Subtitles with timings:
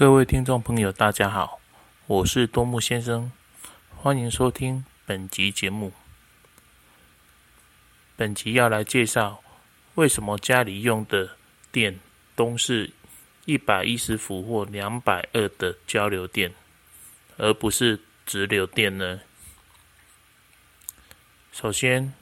[0.00, 1.60] 各位听众朋友，大家好，
[2.06, 3.30] 我是多木先生，
[3.94, 5.92] 欢迎收听本集节目。
[8.16, 9.42] 本集要来介绍
[9.96, 11.36] 为什么家里用的
[11.70, 12.00] 电
[12.34, 12.90] 都是
[13.44, 16.54] 一百一十伏或两百二的交流电，
[17.36, 19.20] 而不是直流电呢？
[21.52, 22.14] 首先，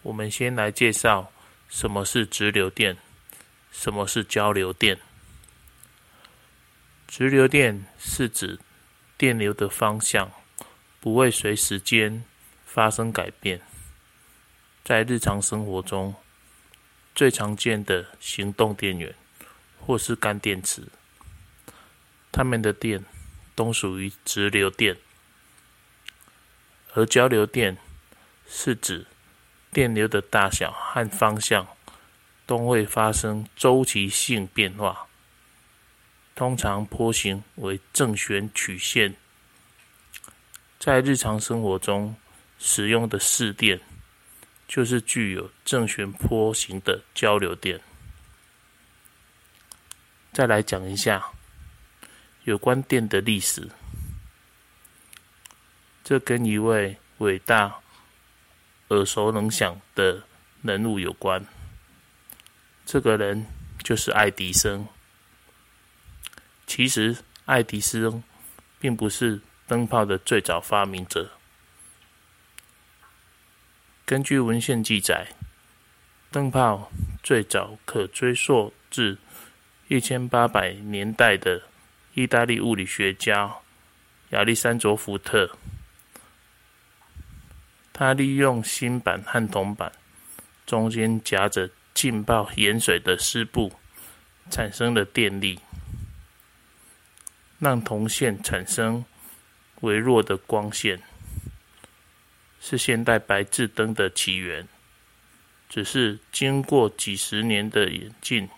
[0.00, 1.30] 我们先来介绍
[1.68, 2.96] 什么是直流电，
[3.70, 4.98] 什么是交流电。
[7.08, 8.58] 直流电是指
[9.16, 10.30] 电流的方向
[11.00, 12.24] 不会随时间
[12.64, 13.60] 发生改变。
[14.84, 16.14] 在日常生活中，
[17.14, 19.14] 最常见的行动电源
[19.80, 20.88] 或是干电池，
[22.30, 23.04] 它们的电
[23.54, 24.96] 都属于直流电。
[26.92, 27.78] 而交流电
[28.48, 29.06] 是指
[29.70, 31.66] 电流的大小和方向
[32.46, 35.05] 都会发生周期性变化。
[36.36, 39.16] 通常波形为正弦曲线，
[40.78, 42.14] 在日常生活中
[42.58, 43.80] 使用的市电，
[44.68, 47.80] 就是具有正弦波形的交流电。
[50.34, 51.24] 再来讲一下
[52.44, 53.70] 有关电的历史，
[56.04, 57.80] 这跟一位伟大、
[58.88, 60.22] 耳熟能详的
[60.60, 61.42] 人物有关。
[62.84, 63.46] 这个人
[63.82, 64.86] 就是爱迪生。
[66.66, 68.22] 其实，爱迪生
[68.80, 71.30] 并不是灯泡的最早发明者。
[74.04, 75.28] 根据文献记载，
[76.30, 76.90] 灯泡
[77.22, 79.16] 最早可追溯至
[79.88, 81.62] 一千八百年代的
[82.14, 83.56] 意大利物理学家
[84.30, 85.56] 亚历山卓·福特。
[87.92, 89.90] 他利用锌板和铜板
[90.66, 93.72] 中间夹着浸泡盐水的湿布，
[94.50, 95.58] 产生了电力。
[97.58, 99.04] 让铜线产生
[99.80, 101.00] 微弱的光线，
[102.60, 104.66] 是现代白炽灯的起源。
[105.68, 108.48] 只是经过几十年的演进，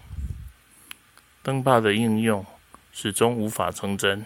[1.43, 2.45] 灯泡的应用
[2.93, 4.25] 始终无法成真。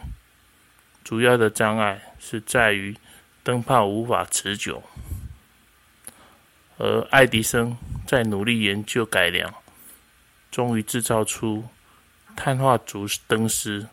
[1.05, 2.97] 主要的障碍是在于
[3.43, 4.83] 灯泡无法持久。
[6.79, 9.55] 而爱迪生在努力研究改良，
[10.51, 11.65] 终于制造出
[12.35, 13.87] 碳化烛灯丝。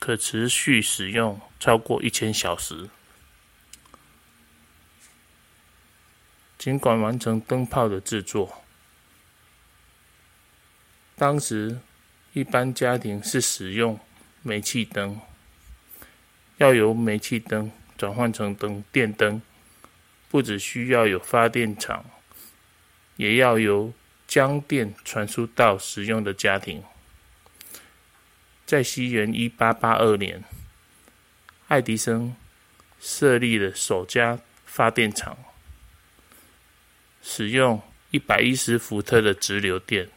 [0.00, 2.88] 可持续使用超过一千小时。
[6.58, 8.62] 尽管完成灯泡的制作，
[11.16, 11.78] 当时
[12.32, 14.00] 一般家庭是使用
[14.42, 15.20] 煤气灯，
[16.56, 19.40] 要由煤气灯转换成灯电灯，
[20.30, 22.04] 不只需要有发电厂，
[23.16, 23.92] 也要由
[24.26, 26.82] 将电传输到使用的家庭。
[28.70, 30.44] 在西元一八八二年，
[31.66, 32.36] 爱迪生
[33.00, 35.36] 设立了首家发电厂，
[37.20, 37.82] 使用
[38.12, 40.08] 一百一十伏特的直流电，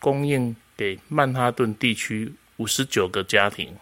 [0.00, 3.76] 供应给曼哈顿地区五十九个家庭。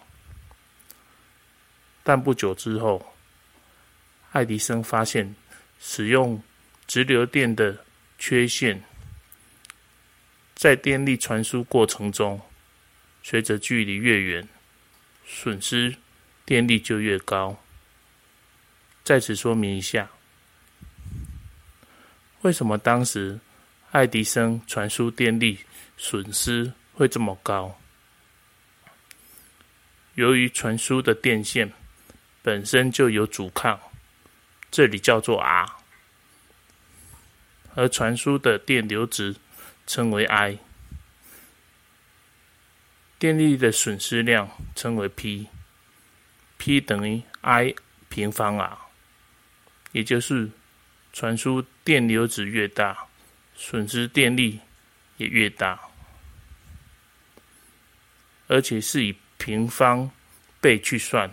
[2.03, 3.15] 但不久之后，
[4.33, 5.35] 爱迪生发现
[5.81, 6.43] 使用
[6.87, 7.83] 直流电的
[8.19, 8.85] 缺陷，
[10.55, 12.39] 在电力传输过程中。
[13.25, 14.47] 随着距离越远，
[15.27, 15.97] 损失
[16.45, 17.59] 电力就越高。
[19.03, 20.11] 在此说明一下，
[22.43, 23.41] 为什么当时
[23.93, 25.59] 爱迪生传输电力
[25.97, 27.81] 损失会这么高？
[30.17, 31.73] 由于传输的电线
[32.43, 33.81] 本身就有阻抗，
[34.71, 35.67] 这里叫做 R，
[37.75, 39.34] 而传输的电流值
[39.87, 40.59] 称为 I。
[43.25, 47.75] 电力的损失量称为 P，P 等于 I
[48.11, 48.77] 平方 R，
[49.93, 50.51] 也就是
[51.11, 53.07] 传输电流值越大，
[53.57, 54.61] 损失电力
[55.17, 55.81] 也越大，
[58.47, 60.10] 而且是以平方
[60.60, 61.33] 倍去算。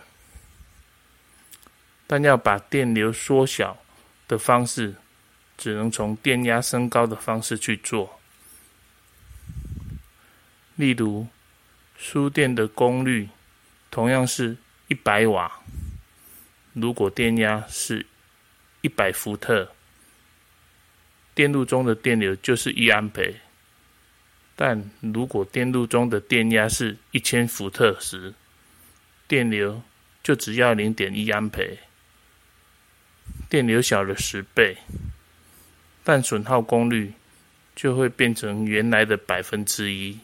[2.07, 3.77] 但要把电流缩小
[4.30, 4.95] 的方式，
[5.57, 8.21] 只能从电压升高的方式去做，
[10.77, 11.27] 例如。
[12.03, 13.30] 输电的功率
[13.92, 14.57] 同样是
[14.88, 15.62] 一百瓦。
[16.74, 18.03] 如果电压是
[18.81, 19.71] 一百伏特，
[21.36, 23.36] 电路中的电流就是一安培。
[24.56, 28.33] 但如果电路中的电压是一千伏特时，
[29.27, 29.80] 电流
[30.24, 31.77] 就只要零点一安培，
[33.48, 34.75] 电流小了十倍，
[36.03, 37.13] 但损耗功率
[37.75, 40.18] 就会变成原来的百分之一。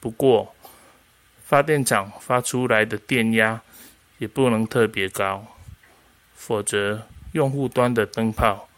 [0.00, 0.54] 不过，
[1.44, 3.62] 发电厂发出来的电压
[4.18, 5.56] 也不能特别高，
[6.34, 8.68] 否则用户端的灯泡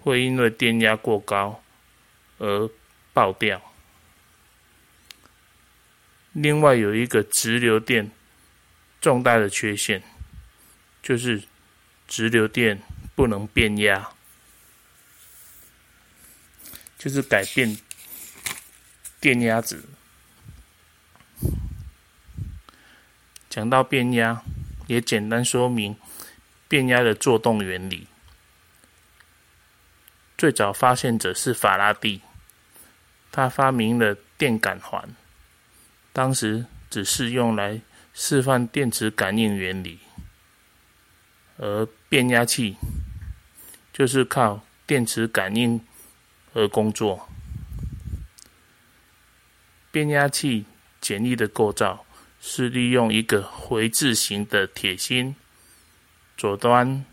[0.00, 1.62] 会因为电压过高
[2.38, 2.70] 而
[3.12, 3.62] 爆掉。
[6.32, 8.10] 另外有一个直流电
[9.00, 10.02] 重大的缺陷，
[11.02, 11.42] 就是
[12.06, 12.80] 直流电
[13.14, 14.10] 不能变压，
[16.98, 17.78] 就是改变
[19.18, 19.82] 电压值。
[23.48, 24.42] 讲到变压，
[24.86, 25.96] 也简单说明
[26.68, 28.06] 变压的作动原理。
[30.36, 32.20] 最早发现者是法拉第，
[33.32, 35.08] 他发明了电感环。
[36.12, 37.80] 当时只是用来
[38.12, 39.98] 示范电磁感应原理，
[41.56, 42.76] 而变压器
[43.92, 45.80] 就是靠电磁感应
[46.52, 47.28] 而工作。
[49.90, 50.66] 变压器
[51.00, 52.04] 简易的构造
[52.40, 55.34] 是利用一个回字形的铁芯，
[56.36, 57.04] 左端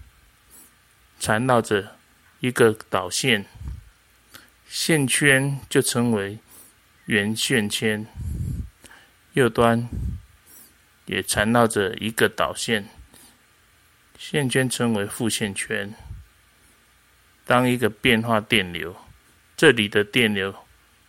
[1.19, 1.98] 缠绕着
[2.39, 3.45] 一个导线，
[4.68, 6.39] 线圈就称为
[7.06, 8.06] 圆线圈。
[9.33, 9.89] 右端
[11.06, 12.88] 也缠绕着一个导线，
[14.18, 15.94] 线圈称为负线圈。
[17.44, 18.95] 当一个变化电流，
[19.57, 20.56] 这里的电流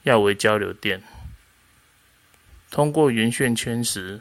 [0.03, 1.03] 要为交流电，
[2.71, 4.21] 通过圆线圈时，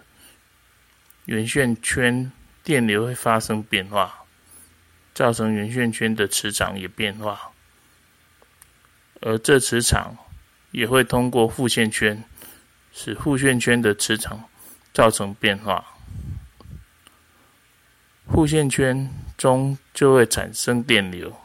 [1.26, 2.32] 圆线圈
[2.64, 4.24] 电流会发生变化，
[5.14, 7.52] 造成圆线圈的磁场也变化，
[9.22, 10.18] 而这磁场
[10.72, 12.24] 也会通过负线圈。
[12.98, 14.50] 使负线圈的磁场
[14.94, 15.86] 造成变化，
[18.32, 21.36] 负线圈中就会产生电流。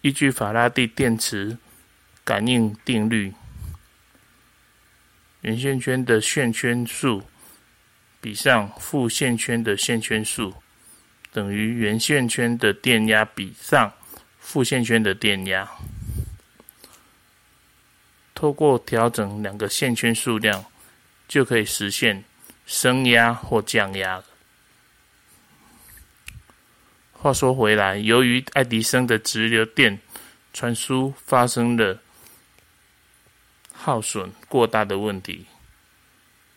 [0.00, 1.58] 依据法拉第电磁
[2.24, 3.32] 感应定律，
[5.42, 7.22] 圆线圈的线圈数
[8.20, 10.52] 比上负线圈的线圈数，
[11.32, 13.92] 等于圆线圈的电压比上
[14.38, 15.68] 负线圈的电压。
[18.34, 20.64] 透过调整两个线圈数量，
[21.28, 22.22] 就可以实现
[22.66, 24.22] 升压或降压
[27.12, 29.98] 话说回来，由于爱迪生的直流电
[30.52, 31.98] 传输发生了
[33.76, 35.46] 耗损过大的问题，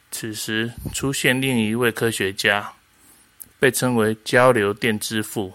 [0.10, 2.74] 此时出现另一位科学家，
[3.60, 5.54] 被称为交流电之父，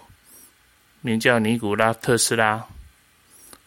[1.01, 2.65] 名叫尼古拉特斯拉。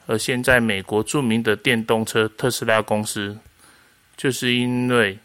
[0.06, 3.38] 而现在，美国著名的电动车特斯拉公司，
[4.16, 5.18] 就是因为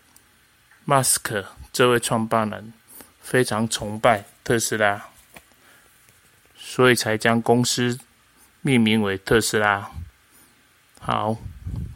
[0.84, 2.74] 马斯克这位创办人
[3.22, 5.02] 非常崇拜特斯拉，
[6.58, 7.98] 所以才将公司
[8.60, 9.90] 命名为特斯拉。
[11.00, 11.38] 好，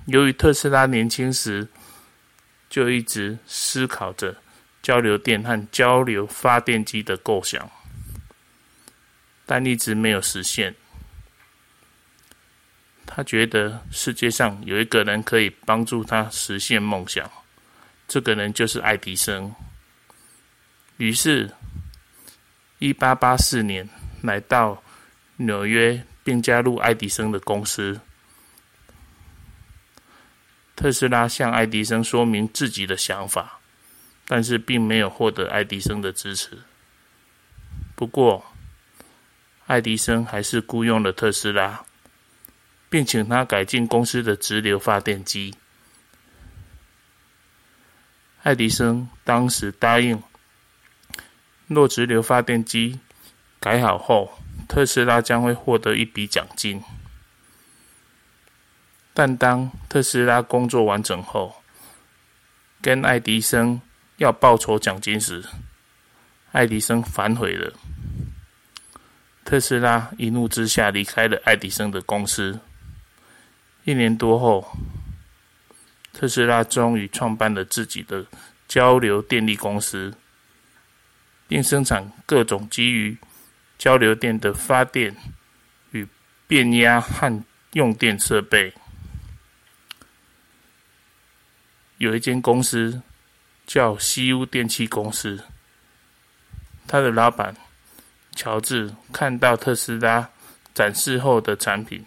[0.07, 1.67] 由于特斯拉年轻时
[2.69, 4.35] 就一直思考着
[4.81, 7.69] 交流电和交流发电机的构想，
[9.45, 10.73] 但一直没有实现。
[13.05, 17.29] 他觉得世界上有一个人可以帮助他实现梦想，
[18.07, 19.53] 这个人就是爱迪生。
[20.97, 21.49] 于是，
[22.79, 23.87] 一八八四年
[24.21, 24.81] 来到
[25.37, 27.99] 纽约，并加入爱迪生的公司。
[30.77, 33.59] 特斯拉向爱迪生说明自己的想法，
[34.25, 36.59] 但是并没有获得爱迪生的支持。
[37.95, 38.45] 不过，
[39.65, 41.83] 爱迪生还是雇佣了特斯拉。
[42.89, 45.53] 并请他改进公司的直流发电机。
[48.43, 50.23] 爱迪生当时答应，
[51.67, 52.99] 若直流发电机
[53.59, 56.81] 改好后，特斯拉将会获得一笔奖金。
[59.17, 61.63] 但当特斯拉工作完成后，
[62.83, 63.81] 跟爱迪生
[64.17, 65.43] 要报酬奖金时，
[66.51, 67.73] 爱迪生反悔了。
[69.43, 72.59] 特斯拉一怒之下离开了爱迪生的公司。
[73.85, 74.71] 一年多后，
[76.13, 78.23] 特斯拉终于创办了自己的
[78.67, 80.13] 交流电力公司，
[81.47, 83.17] 并生产各种基于
[83.79, 85.15] 交流电的发电
[85.89, 86.07] 与
[86.45, 88.71] 变压和用电设备。
[91.97, 93.01] 有一间公司
[93.65, 95.43] 叫西屋电器公司，
[96.87, 97.55] 他的老板
[98.35, 100.29] 乔治看到特斯拉
[100.73, 102.05] 展示后的产品。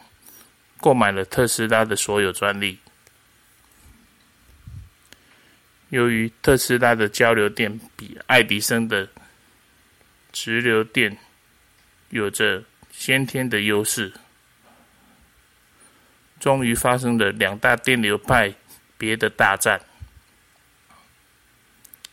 [0.82, 2.78] 购买了特斯拉的所有专利。
[5.90, 9.06] 由于特斯拉的交流电比爱迪生的
[10.32, 11.18] 直流电
[12.09, 14.11] 有着先天的优势，
[16.38, 18.54] 终于发生了两大电流派
[19.00, 19.80] 别的大战。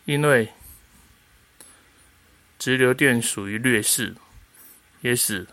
[0.06, 0.54] 因为
[2.58, 4.16] 直流电属于劣势，
[5.02, 5.46] 也使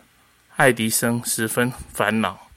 [0.55, 2.49] 爱迪生十分烦恼，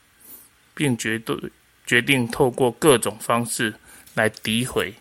[0.74, 1.50] 并决对
[1.84, 3.74] 决定透过各种方式
[4.14, 4.94] 来诋毁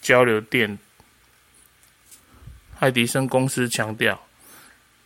[0.00, 0.78] 交流电。
[2.78, 4.26] 爱迪生公司强调，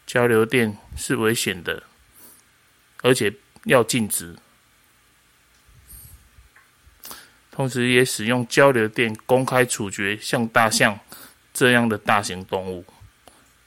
[0.06, 1.82] 交流电是危险的，
[3.02, 4.36] 而且要禁止。
[7.54, 10.98] 同时，也使用交流电公开处决像大象
[11.52, 12.82] 这样的大型动物，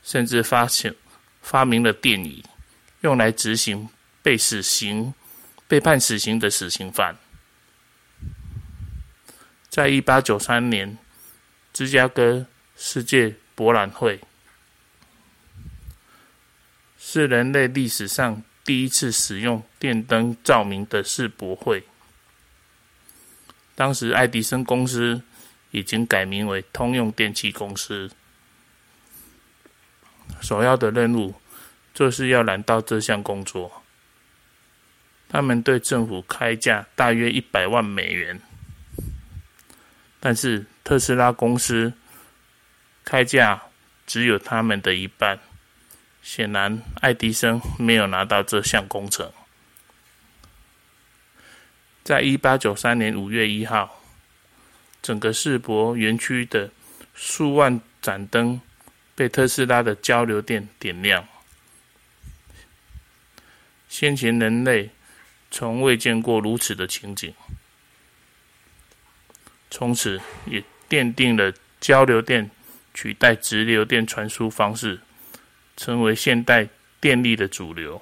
[0.01, 0.95] 甚至发现
[1.39, 2.43] 发明了电椅，
[3.01, 3.87] 用来执行
[4.23, 5.13] 被死刑、
[5.67, 7.15] 被判死刑的死刑犯。
[9.69, 10.97] 在一八九三年，
[11.71, 14.19] 芝加哥世界博览会
[16.97, 21.83] 是人类历史上第一次使用电灯照明的世博会。
[23.75, 25.21] 当时，爱迪生公司
[25.71, 28.09] 已经改名为通用电气公司，
[30.41, 31.35] 首要的任务
[31.93, 33.83] 就是要揽到这项工作。
[35.27, 38.39] 他们对政府开价大约一百万美元，
[40.21, 41.91] 但是特斯拉公司
[43.03, 43.61] 开价
[44.07, 45.37] 只有他们的一半。
[46.21, 49.29] 显然，爱迪生没有拿到这项工程。
[52.05, 53.99] 在一八九三年五月一号，
[55.01, 56.69] 整个世博园区的
[57.15, 58.61] 数万盏灯
[59.15, 61.27] 被特斯拉的交流电点亮。
[63.89, 64.91] 先前人类
[65.49, 67.33] 从未见过如此的情景，
[69.71, 72.51] 从此也奠定了交流电
[72.93, 74.99] 取代直流电传输方式，
[75.75, 76.67] 成为现代
[77.01, 77.99] 电力的主流。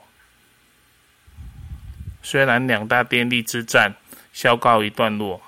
[2.23, 3.93] 虽然两大电力之战
[4.31, 5.41] 消告一段落，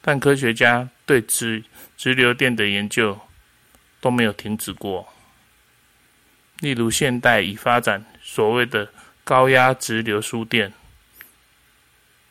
[0.00, 1.64] 但科学家对直
[1.98, 3.20] 直流电的研究
[4.00, 5.12] 都没有停止过。
[6.60, 8.90] 例如，现代已发展所谓的
[9.24, 10.72] 高压直流输电，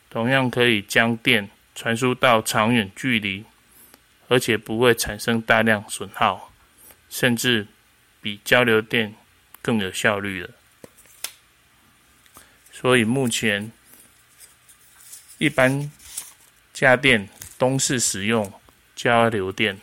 [0.08, 3.44] 同样可以将电传输到长远距离，
[4.28, 6.52] 而且不会产生大量损耗，
[7.08, 7.66] 甚至
[8.22, 9.14] 比交流电
[9.60, 10.50] 更有效率了。
[12.72, 13.70] 所以目前，
[15.38, 15.90] 一般
[16.72, 18.52] 家电都是使用
[18.96, 19.78] 交流电。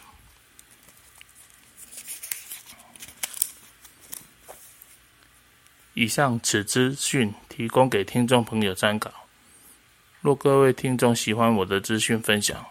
[5.93, 9.11] 以上此资讯提供给听众朋友参考。
[10.21, 12.67] 若各位听众喜欢我的资讯分享，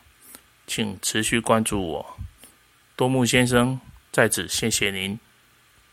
[0.66, 2.18] 请持续关注我。
[2.94, 3.80] 多木先生
[4.12, 5.18] 在此谢谢您。